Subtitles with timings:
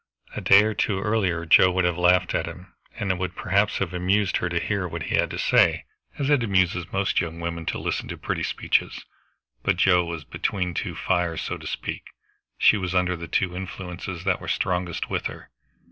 [0.35, 3.77] A day or two earlier Joe would have laughed at him, and it would perhaps
[3.77, 5.85] have amused her to hear what he had to say,
[6.17, 9.05] as it amuses most young women to listen to pretty speeches.
[9.61, 12.05] But Joe was between two fires, so to speak;
[12.57, 15.51] she was under the two influences that were strongest with her.